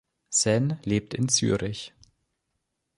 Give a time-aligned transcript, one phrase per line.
[0.31, 1.93] Senn lebt in Zürich.